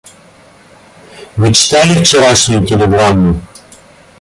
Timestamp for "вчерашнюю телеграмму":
2.03-3.39